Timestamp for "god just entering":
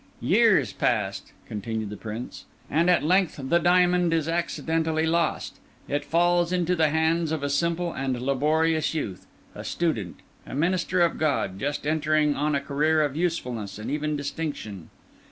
11.19-12.35